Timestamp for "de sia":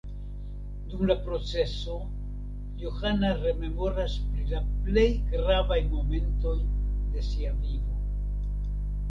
7.13-7.55